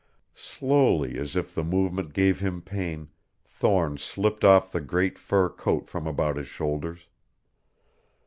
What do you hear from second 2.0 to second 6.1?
gave him pain, Thorne slipped off the great fur coat from